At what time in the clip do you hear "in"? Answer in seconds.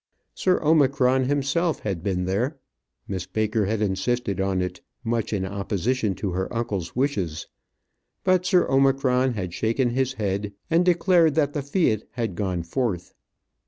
5.31-5.45